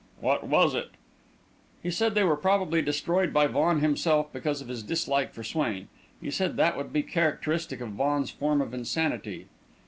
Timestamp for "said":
1.91-2.15, 6.31-6.57